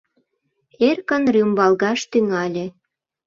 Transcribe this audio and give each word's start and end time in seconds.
Эркын 0.87 1.23
рӱмбалгаш 1.33 1.99
тӱҥале. 2.11 2.65